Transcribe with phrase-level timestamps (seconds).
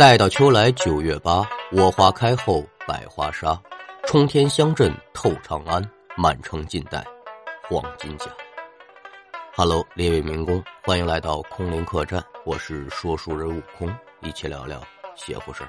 [0.00, 3.60] 待到秋来九月八，我花开后百花杀。
[4.06, 7.04] 冲天香阵透长安，满城尽带
[7.68, 8.24] 黄金甲。
[9.54, 14.82] Hello，列位民工，欢迎来到空灵客栈，我是说书人悟空，一起聊聊
[15.16, 15.68] 邪乎事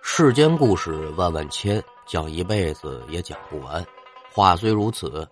[0.00, 3.84] 世间故事万万千，讲一辈子也讲不完。
[4.32, 5.28] 话虽如此，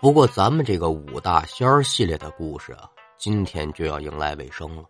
[0.00, 4.84] 不过咱们这个五大仙儿系列的故事啊，今天就要迎来尾声了。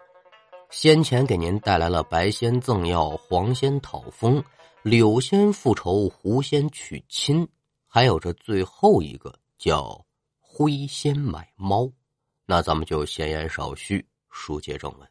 [0.71, 4.43] 先前给您带来了白仙赠药、黄仙讨封、
[4.83, 7.49] 柳仙复仇、狐仙娶亲，
[7.87, 10.05] 还有这最后一个叫
[10.39, 11.91] 灰仙买猫。
[12.45, 15.09] 那咱们就闲言少叙，书接正文。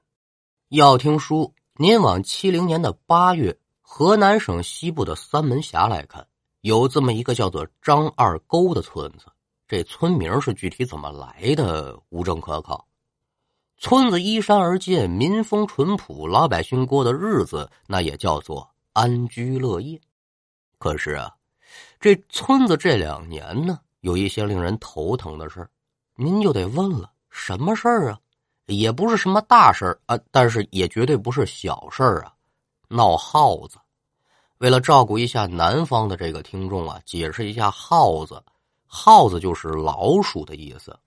[0.69, 6.27] 要听书，您往七零年的八月，河南省西部的三门峡来看，
[6.61, 9.25] 有这么一个叫做张二沟的村子。
[9.67, 12.86] 这村名是具体怎么来的，无证可考。
[13.79, 20.01] 村子依山而建，民风淳朴，老百姓过的日子那也叫做安居乐业。
[20.79, 21.35] 可是啊，
[21.99, 25.69] 这村子这两年呢，有一些令人头疼的事儿，
[26.15, 28.19] 您就得问了：什么事儿啊？
[28.65, 32.33] 也不是什么大事儿啊，但是也绝对不是小事儿啊！
[32.89, 33.77] 闹耗子。
[34.57, 38.43] 为了照顾一下南方的这个听众啊，解释一下耗子，
[38.87, 40.97] 耗子就是老鼠的意思。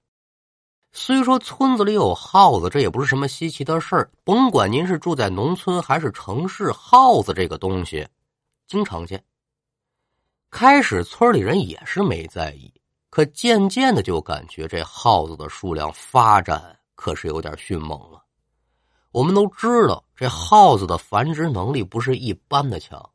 [0.92, 4.10] 虽说村子里有耗子，这也不是什么稀奇的事儿。
[4.24, 8.06] 甭管您是住在农村还是城市，耗子这个东西
[8.66, 9.22] 经常见。
[10.50, 12.72] 开始村里人也是没在意，
[13.08, 18.20] 可渐渐的就感觉这耗子的数量发展可是有点迅猛了。
[19.12, 23.10] 我们都知道，这耗子的繁殖能力不是一般的强。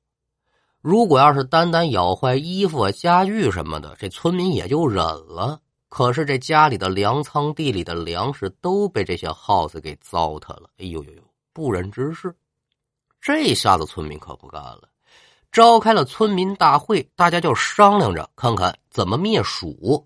[0.79, 5.59] 如果要是单单咬坏衣服啊、家具什么的，这村民也就忍了。
[5.95, 10.69] 可是这家里的粮仓、地里的粮食都被这些耗子给糟蹋了。
[10.77, 11.21] 哎呦呦呦，
[11.53, 12.35] 不忍直视。
[13.21, 14.89] 这下子村民可不干了，
[15.53, 20.05] 召开了村民大会，大家就商量着看看怎么灭鼠。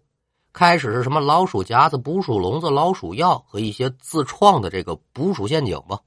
[0.54, 6.00] 开始是什么老鼠夹子、捕鼠笼子、老鼠药和一些自创的这个捕鼠陷阱吧。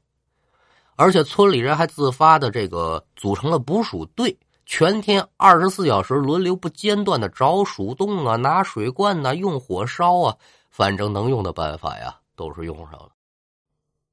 [0.95, 4.39] 而且村里人还自发的这个组成了捕鼠队。
[4.75, 10.35] 全天二十四小时轮流不间断的找鼠洞啊，拿水罐呐，用火烧啊，
[10.71, 13.11] 反正能用的办法呀，都是用上了。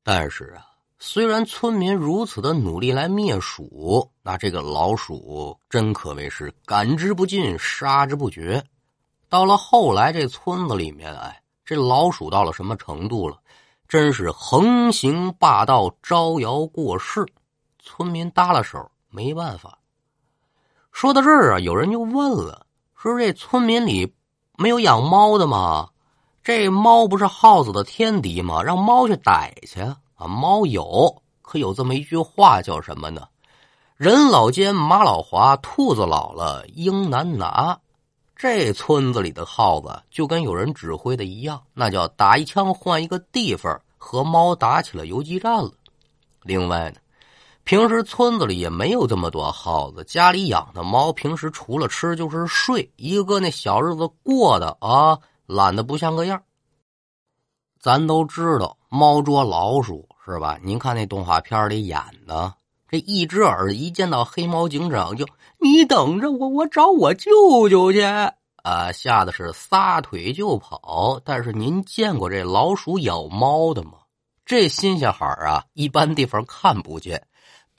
[0.03, 0.65] 但是啊，
[0.99, 8.61] 虽然村民如此的努力来灭鼠，那这个老鼠真可谓是赶之不尽，杀之不绝。
[9.29, 13.39] 到了后来，这村子里面，哎，这老鼠到了什么程度了？
[13.87, 17.25] 真是横行霸道，招摇过市。
[17.81, 19.78] 村民搭了手，没办法。
[20.99, 24.13] 说到这儿啊，有人就问了：“说这村民里
[24.57, 25.87] 没有养猫的吗？
[26.43, 28.61] 这猫不是耗子的天敌吗？
[28.61, 30.27] 让猫去逮去啊！
[30.27, 33.29] 猫有，可有这么一句话叫什么呢？
[33.95, 37.79] 人老奸，马老滑，兔子老了，鹰难拿。
[38.35, 45.71] 这村子里的耗子就跟有人指挥的一样，那叫打一枪换一个地方，和猫打起了游击战了。
[46.43, 46.97] 另外呢。”
[47.63, 56.41] 平时村子里也没有这么多耗子，家里养的猫平时除了吃就是睡，一个那小日子过的啊，懒得不像个样。
[57.79, 60.59] 咱都知道猫捉老鼠是吧？
[60.63, 62.53] 您看那动画片里演的，
[62.87, 65.27] 这一只耳一见到黑猫警长就
[65.59, 71.21] 你等着我，我找我舅舅去啊，吓得是撒腿就跑。
[71.23, 73.91] 但是您见过这老鼠咬猫的吗？
[74.43, 77.23] 这新鲜孩啊，一般地方看不见。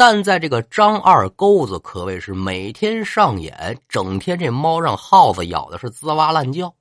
[0.01, 6.75] 但在这个张二沟子可谓是每天上演，整天这猫让耗子咬的是吱哇乱叫。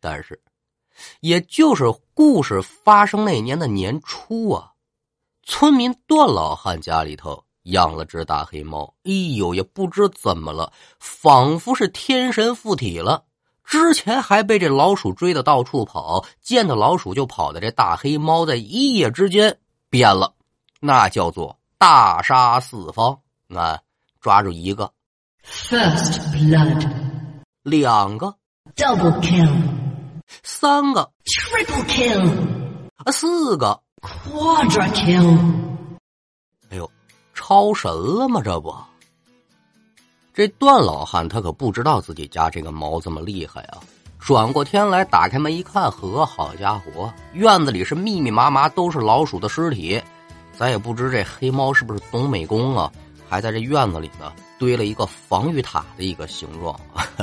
[0.00, 0.40] 但是，
[1.20, 1.84] 也就是
[2.14, 4.72] 故事发生那年的年初啊，
[5.42, 8.94] 村民段老汉家里头养了只大黑猫。
[9.04, 13.24] 哎呦，也不知怎么了，仿佛是天神附体了。
[13.62, 19.58] 之前还被这老鼠追的到处跑，见到老鼠就跑的这大黑猫，在一夜之间
[19.90, 20.32] 变了，
[20.80, 21.58] 那叫做。
[21.82, 23.18] 大杀四方，
[23.52, 23.76] 啊，
[24.20, 24.88] 抓住一个
[25.44, 26.88] ，First blood，
[27.64, 28.32] 两个
[28.76, 29.52] ，Double kill，
[30.44, 32.30] 三个，Triple kill，
[32.98, 35.36] 啊，四个，Quadra kill。
[36.70, 36.88] 哎呦，
[37.34, 38.40] 超神了吗？
[38.44, 38.72] 这不，
[40.32, 43.82] 这段老汉他可不知道自己家这个猫这么厉害啊！
[44.20, 50.00] 转过天来，打开门一看，呵，好家伙，院子里是密密麻麻都是老鼠的尸体。
[50.58, 52.92] 咱也不知这黑猫是不是懂美工啊？
[53.28, 56.78] 还在这院子里呢，堆了一个防御塔的一个形状，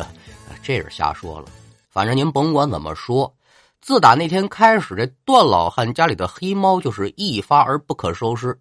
[0.63, 1.45] 这是瞎说了。
[1.87, 3.31] 反正您甭管怎么说，
[3.79, 8.59] 自打那天开始，这段老汉家里的黑猫就是一发而不可收拾。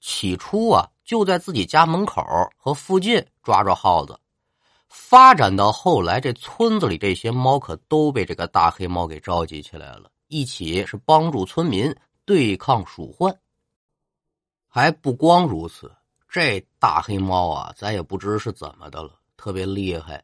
[0.00, 2.24] 起初啊，就在自己家门口
[2.56, 4.18] 和附近抓抓耗子。
[4.88, 11.94] 发展到后来，这村子里这些猫可都被这个大黑猫给召集起来了，一起是帮助村民
[12.24, 13.34] 对抗鼠患。
[14.78, 15.90] 还不光如此，
[16.28, 20.22] 这大黑猫啊，咱也不知是怎么的了，特别厉害。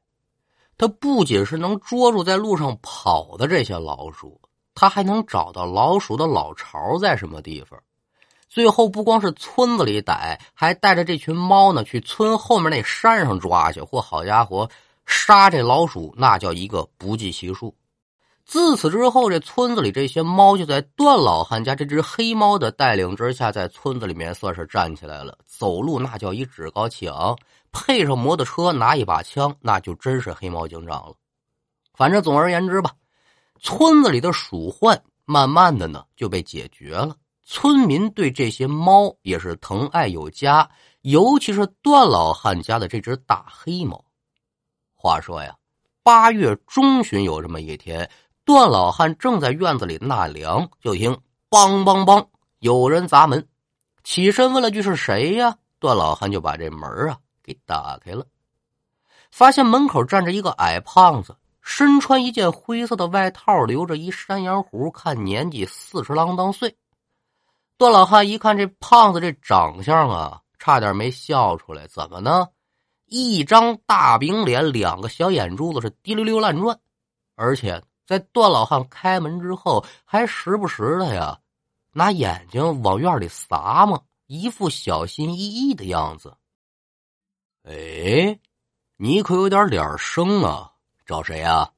[0.78, 4.40] 它不仅是能捉住在路上跑的这些老鼠，
[4.74, 7.80] 它还能找到老鼠的老巢在什么地方。
[8.48, 13.80] 最后不光是村子里逮，还带着这群猫呢去村后面那山上抓去。
[13.80, 14.70] 嚯，好家伙，
[15.06, 17.74] 杀这老鼠那叫一个不计其数。
[18.44, 25.36] 自此之后，这村子里这些猫就在段老汉家这只黑猫的带领之下，在村子里面算是站起来了。
[25.46, 27.36] 走路那叫一趾高气昂，
[27.72, 31.14] 配上摩托车，拿一把枪，那就真是黑猫警长了。
[31.94, 32.92] 反正总而言之吧，
[33.60, 37.16] 村子里的鼠患慢慢的呢就被解决了。
[37.46, 40.68] 村民对这些猫也是疼爱有加，
[41.00, 44.04] 尤其是段老汉家的这只大黑猫。
[44.94, 45.54] 话说呀，
[46.02, 48.08] 八月中旬有这么一天，
[48.44, 51.16] 段老汉正在院子里纳凉，就听
[51.48, 52.26] “梆梆梆”
[52.60, 53.48] 有人砸门，
[54.02, 55.56] 起身问了句是谁呀？
[55.78, 58.26] 段老汉就把这门啊给打开了，
[59.30, 66.76] 发现门口站着一个矮胖子，身穿一件灰色的外套，留着一山羊胡，看年纪四十郎当岁。
[67.76, 71.86] 段老汉一看这胖子这长相啊，差点没笑出来。
[71.86, 72.48] 怎么呢？
[73.06, 76.78] 一张大饼脸，两个小眼珠子是滴溜溜乱转，
[77.36, 81.38] 而且在段老汉开门之后，还时不时的呀，
[81.92, 86.36] 拿眼睛往院里撒嘛，一副小心翼翼的样子。
[87.62, 88.38] 哎，
[88.96, 90.72] 你可有点脸生啊？
[91.06, 91.70] 找谁呀？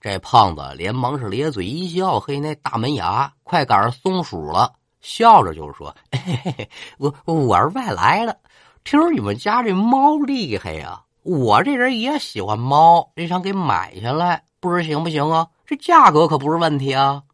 [0.00, 4.74] 这胖子连忙是咧嘴一笑，嘿，那大门牙快赶上松鼠了。
[5.00, 8.38] 笑着就说：“嘿嘿，我我是外来的，
[8.84, 15.48] 听说你们家这猫厉害呀，我这人也喜欢猫，也想给买下来，不知行不行啊？
[15.66, 17.24] 这价格可不是问题啊。”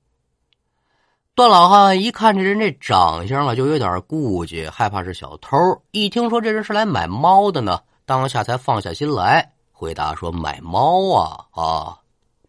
[1.37, 5.57] 段老汉一看这人这长相了，就有点顾忌，害怕是小偷。
[5.91, 11.99] 一听说这人是来买猫的呢，当下才放下心来，回答说：“买猫啊啊，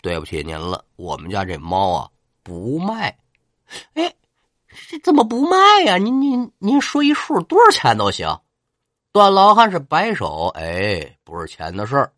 [0.02, 2.10] 对不起您了，我们家这猫啊
[2.42, 3.18] 不卖。”
[3.96, 4.16] 哎。
[4.88, 5.98] 这怎么不卖呀？
[5.98, 8.40] 您您您说一数，多少钱都行。
[9.12, 12.14] 段老汉是摆手，哎，不是钱的事儿。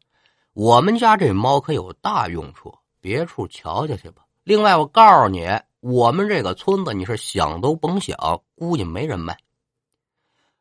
[0.54, 4.24] 我们家这猫可有大用处，别处瞧瞧去吧。
[4.44, 5.48] 另外，我告诉你，
[5.80, 8.18] 我们这个村子你是想都甭想，
[8.56, 9.38] 估计没人卖。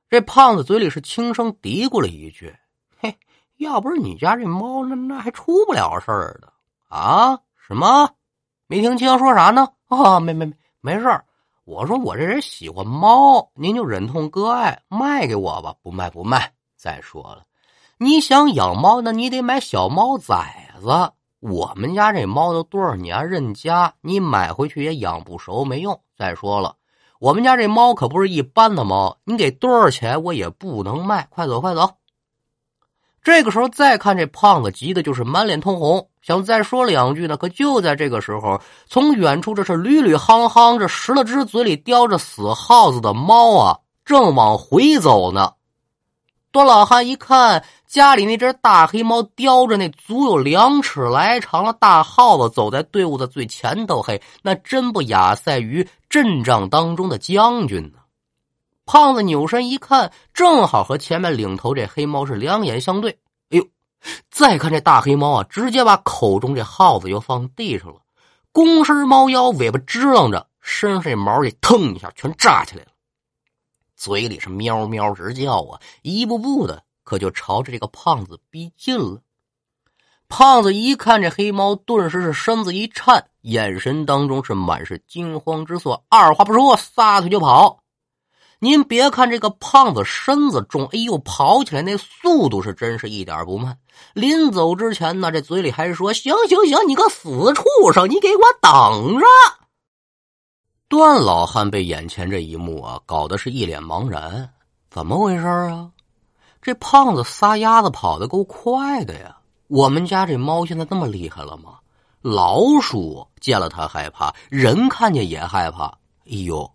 [0.08, 2.54] 这胖子嘴里是轻声嘀咕了一句
[2.98, 3.19] ：“嘿，
[3.56, 6.52] 要不是你家这猫，那那还出不了事儿的
[6.88, 7.40] 啊？
[7.56, 8.10] 什么？
[8.66, 9.69] 没听清说啥呢？
[9.88, 11.25] 啊，没没没，没事儿。”
[11.64, 16.52] 我说我这人喜欢猫，您就忍痛割爱卖给我吧，不卖不卖。
[16.75, 17.44] 再说了，
[18.02, 21.12] 你想养猫，那你得买小猫崽子。
[21.38, 26.00] 我们家这猫都多少年认家，你买回去也养不熟，没用。
[26.17, 26.76] 再说了，
[27.19, 31.26] 我们家这猫可不是一般的猫，你给多少钱我也不能卖。
[31.29, 31.91] 快走快走。
[33.23, 37.37] 这个时候再看这胖子，急的就是满脸通红，想再说两句呢。
[37.37, 45.53] 可就在这个时候，从远处这是屡屡夯夯，这十了只嘴里叼着死耗子的猫啊，正往回走呢。
[46.53, 57.99] 段老汉一看，家里那只大黑猫叼着那足有两尺来长的大耗子，走在队伍的最前头，嘿，那真不亚赛于阵仗当中的将军呢。
[58.87, 63.11] 胖子扭身一看，正好和前面领头这黑猫是两眼相对。
[63.51, 63.67] 哎呦，
[64.31, 67.97] 再看这大黑猫啊，直接把口中这耗子又放地上了，
[68.53, 72.91] 弓身猫腰，尾巴支棱着，身上这毛也腾一下全炸起来了，
[73.97, 79.20] 嘴里是喵喵直叫啊，一步步的可就朝着这个胖子逼近了。
[80.28, 87.82] 胖子一看这黑猫，顿时是身子一颤，眼神当中是满是惊慌之色，二话不说，撒腿就跑。
[88.62, 93.78] 您别看这个胖子身子重，哎呦，跑起来那速度是真是一点不慢。
[94.12, 99.26] 临走之前呢，这嘴里还说：“行行行，你个死畜生，你给我等着！”
[100.88, 104.52] 段老汉被眼前这一幕啊搞得是一脸茫然，
[104.90, 105.90] 怎么回事啊？
[106.62, 109.38] 这胖子撒丫子跑得够快的呀！
[109.69, 111.79] 我们家这猫现在那么厉害了吗？
[112.20, 115.86] 老鼠见了它害怕，人看见也害怕。
[116.26, 116.70] 哎呦！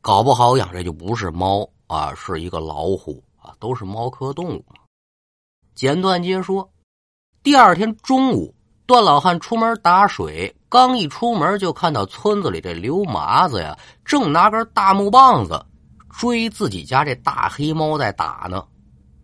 [0.00, 4.76] 搞不好养这就不是猫啊，是一个老虎啊，都是猫科动物嘛。
[5.74, 6.70] 简短接说，
[7.42, 8.54] 第二天中午，
[8.86, 15.62] 段老汉出门打水，刚一出门就看到村子里这刘麻子呀，正拿根大木棒子
[16.18, 18.64] 追自己家这大黑猫在打呢。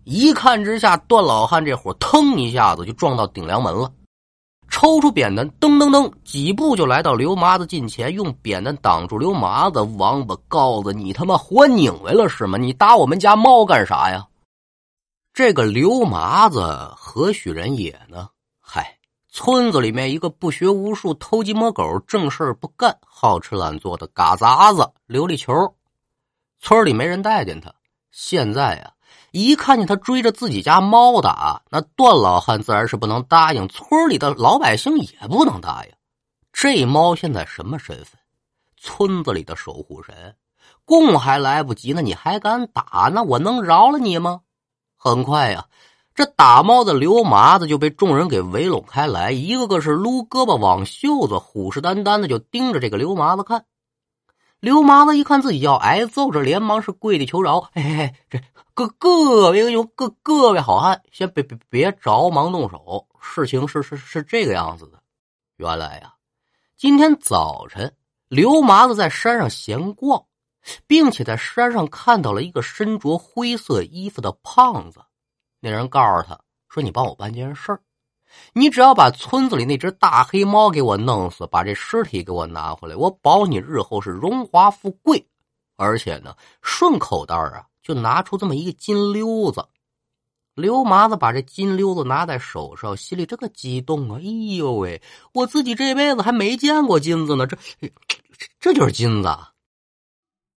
[0.05, 3.91] 一看之下，段老汉这伙腾一下子就撞到顶梁门了，
[4.69, 9.81] 抽出扁担，噔噔噔，几步就来到刘麻子近前，用扁担挡住刘麻子。
[9.81, 12.59] 王八羔子，你他妈活拧歪了是吗？
[12.59, 14.27] 你打我们家猫干啥呀？
[15.33, 16.61] 这个刘麻子
[16.97, 18.29] 何许人也呢？
[18.61, 18.99] 嗨，
[19.31, 25.75] 村子里面一个不学无术、偷鸡摸狗、正事不干、好吃懒做的嘎杂子琉璃球。
[26.61, 27.73] 村里没人待见他。
[28.11, 28.93] 现在呀，
[29.35, 35.93] 一看见他追着自己家猫打，那段老汉自然是不能答应，村里的老百姓也不能答应。
[36.53, 38.21] 这猫现在什么身份？
[38.77, 40.37] 村子里的守护神，
[40.85, 43.11] 供还来不及呢，你还敢打？
[43.13, 44.43] 那我能饶了你吗？
[44.97, 45.67] 很快呀，
[46.15, 53.65] 这打猫的刘麻子就被众人给围拢开来，一个个是撸胳膊挽袖子，虎视眈眈的就盯着这个刘麻子看。
[54.61, 58.39] 刘麻子一看自己要挨揍，这连忙是跪地求饶：“哎，这
[58.75, 63.07] 各各位英雄，各各位好汉，先别别别着忙动手。
[63.21, 65.01] 事情是是是这个样子的，
[65.57, 66.15] 原来呀，
[66.77, 67.95] 今天早晨
[68.27, 70.25] 刘麻子在山上闲逛。”
[70.87, 75.03] 并且在山上看到了一个身着灰色衣服的胖子，
[75.61, 76.41] 那人告诉他
[76.71, 77.81] 说：“你帮我办件事儿，
[78.55, 85.29] 你只要把村子里那只大黑猫给我弄死，把这尸体给我拿回来，我保你日后是荣华富贵。
[85.77, 89.65] 而且呢，顺口袋啊，就拿出这么一个金溜子。”
[90.55, 94.19] 刘麻子把这金溜子拿在手上，心里这个激动啊！
[94.21, 97.59] 哎呦喂，我自己这辈子还没见过金子呢，这
[98.61, 99.37] 这就是金子。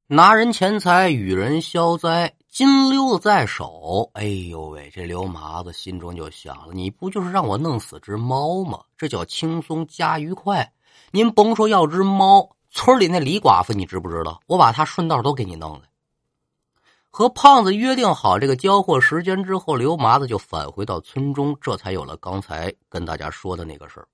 [0.06, 4.12] 拿人钱财与人消灾，金溜子在手。
[4.14, 8.80] 哎呦喂，这刘麻子心中就想了：你不就是让我弄死只猫吗？
[9.00, 10.72] 这叫轻松加愉快。
[11.10, 14.40] 您甭说要只猫，村里那李寡妇你知不知道？
[14.46, 15.87] 我把她顺道都给你弄来。
[17.18, 24.08] 和胖子约定好这个交货时间之后，刘麻子就返回到村中，这才有了刚才跟大家说的那个事儿。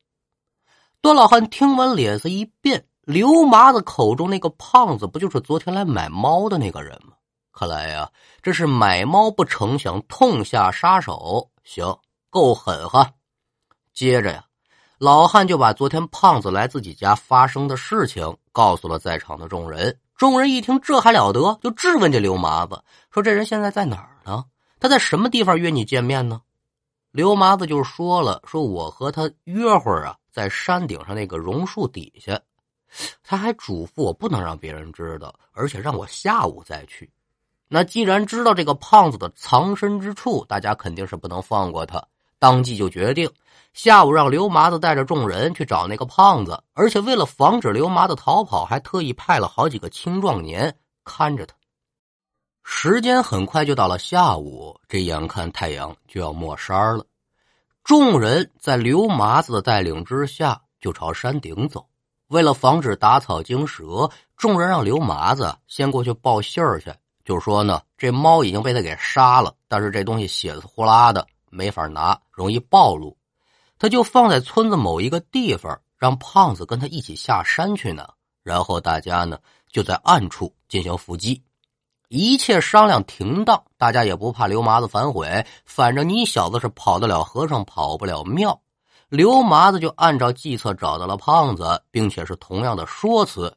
[1.01, 2.85] 段老汉听完，脸色一变。
[3.01, 7.11] 刘麻子口中那个胖子，不就是昨天来买猫的那个人吗？
[7.51, 8.09] 看来呀，
[8.41, 11.51] 这是买猫不成，想痛下杀手。
[11.65, 11.93] 行，
[12.29, 13.11] 够狠哈！
[13.93, 14.45] 接着呀，
[14.97, 19.99] 老汉就把昨天胖子来自己家发生的事情告诉了在场的众人。
[20.23, 24.45] 众人一听，这还了得，就质问这刘麻子说：“这人现在在哪儿呢？
[24.79, 26.39] 他在什么地方约你见面呢？”
[27.11, 32.39] 刘麻子就说了：“说我和他约会啊，在山顶上那个榕树底下。”
[33.21, 37.11] 他还嘱咐我不能让别人知道，而且让我下午再去。
[37.67, 42.01] 那既然知道这个胖子的藏身之处，大家肯定是不能放过他。
[42.43, 43.31] 当即就决定
[43.71, 51.55] 下午让刘麻子带着众人去找那个胖子，而且为了防止刘麻子逃跑，还特意派了好几个青壮年看着他。
[52.61, 57.05] 时间很快就到了下午，这眼看太阳就要没山了，
[57.81, 61.85] 众人在刘麻子的带领之下就朝山顶走。
[62.27, 73.15] 为了防止打草惊蛇，众人让刘麻子先过去报信儿去，就说呢，这猫已经被他给杀了，但是这东西血丝呼啦的，没法拿，容易暴露，
[73.77, 78.07] 他就放在村子某一个地方，让胖子跟他一起下山去呢。
[78.41, 79.37] 然后大家呢
[79.71, 81.41] 就在暗处进行伏击，
[82.09, 88.59] 一切商量停当，大家也不怕刘麻子反悔，反正你小子是跑得了和尚跑不了庙。
[89.09, 93.55] 刘麻子就按照计策找到了胖子，并且是同样的说辞。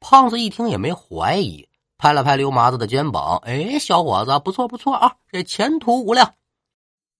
[0.00, 6.34] 胖子一听也没怀疑，拍了拍刘麻子的肩膀：“哎，小伙子，不错不错啊，这前途无量。”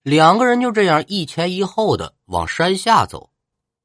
[0.04, 3.30] 两个人就这样一前一后的往山下走。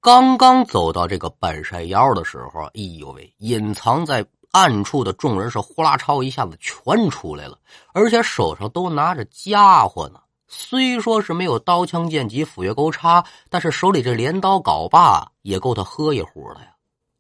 [0.02, 7.58] 刚刚走到这个半山腰的时候，哎呦喂，隐藏在暗处的众人是呼啦超一下子全出来了，
[7.94, 10.20] 而且手上都拿着家伙呢。
[10.50, 16.74] 虽说是没有刀枪剑戟斧钺钩叉，但是手里这镰刀镐把也够他喝一壶的呀。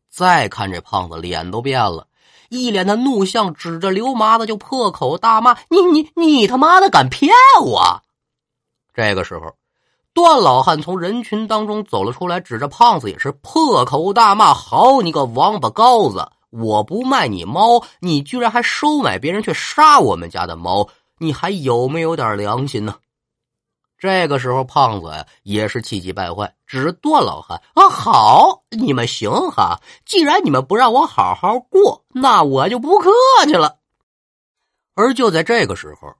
[0.09, 2.05] 再看这胖子脸都变了，
[2.49, 8.01] 一脸的怒相，指着刘麻子就破口大骂：“你你你他妈的敢骗我！”
[8.99, 9.55] 这个时候，
[10.13, 16.29] 段老汉从人群当中走了出来，指着胖子也是破口大骂：“好你个王八羔子！
[16.49, 22.95] 我不卖你猫，你居然还收买别人去杀我们家的猫，你还有没有点良心呢？”
[23.97, 29.79] 这个时候，胖子呀也是气急败坏，指着段老汉啊：“好，你们行哈！
[30.05, 33.09] 既然你们不让我好好过，那我就不客
[33.45, 33.77] 气了。”
[34.93, 36.13] 而就在这个时候，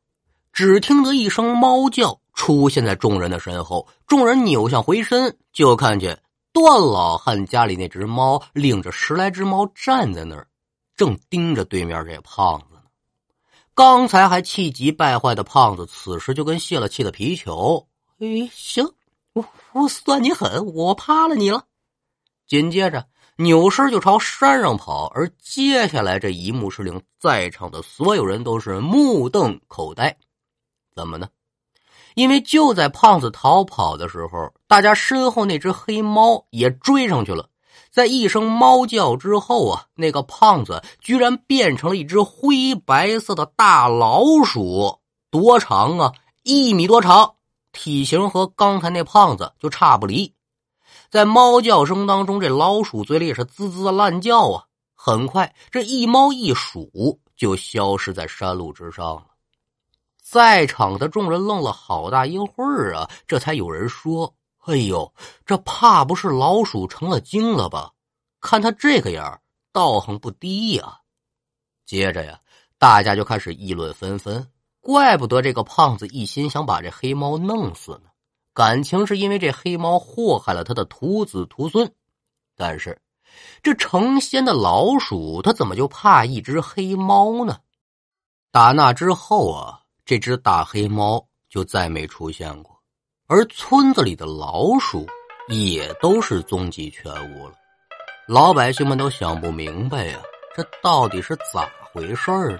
[0.53, 10.47] 只听得一声猫叫出现在众人的身后，众人扭向回身，就看见段老汉家里那只猫领着十来只猫站在那儿，
[10.95, 12.79] 正盯着对面这胖子呢。
[13.75, 17.85] 刚才还气急败坏的胖子，此时就跟泄了气的皮球。
[18.19, 18.89] 哎，行，
[19.33, 21.65] 我我算你狠，我怕了你了。
[22.47, 23.05] 紧接着
[23.35, 30.15] 扭身就朝山上跑，而接下来这一幕是令在场的所有人都是目瞪口呆。
[30.95, 31.27] 怎么呢？
[32.19, 37.47] 因为就在胖子逃跑的时候，大家身后那只黑猫也追上去了。
[37.89, 44.99] 在一声猫叫之后啊，那个胖子居然变成了一只灰白色的大老鼠，
[45.31, 46.11] 多长啊？
[46.43, 47.35] 一米多长，
[47.71, 50.33] 体型和刚才那胖子就差不离。
[51.09, 54.65] 在猫叫声当中，这老鼠嘴里也是滋滋的乱叫啊。
[54.93, 59.23] 很快，这一猫一鼠就消失在山路之上了。
[60.31, 64.31] 在场的众人愣了好大一会儿啊，这才有人说。
[64.59, 65.11] 哎呦，
[65.43, 67.93] 这怕不是老鼠成了精了吧？
[68.39, 70.99] 看他这个样道行不低呀。
[71.83, 72.39] 接着呀，
[72.77, 74.47] 大家就开始议论纷纷。
[74.81, 78.11] 怪不得这个胖子一心想把这黑猫弄死呢，
[78.53, 81.91] 感情是因为这黑猫祸害了他的徒子徒孙。
[82.55, 83.01] 但是，
[83.63, 87.57] 这成仙的老鼠，他怎么就怕一只黑猫呢？
[88.51, 89.78] 打那之后啊，
[90.09, 92.75] 这只大黑猫就再没出现过。
[93.27, 95.05] 而村子里的老鼠
[95.49, 97.53] 也都是踪迹全无了，
[98.27, 100.19] 老百姓们都想不明白呀，
[100.55, 102.59] 这到底是咋回事呢？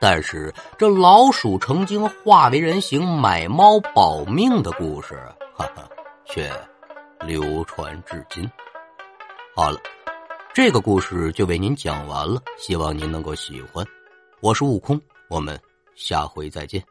[0.00, 5.14] 但是这老鼠成精化为人形买猫保命的故事，
[5.54, 5.88] 哈哈，
[6.26, 6.50] 却
[7.20, 8.44] 流传至今。
[9.54, 9.78] 好了，
[10.52, 13.86] 这个故事就为您讲完了，希望您能够喜欢。
[14.40, 15.56] 我是悟空，我们
[15.98, 16.82] 下回再见。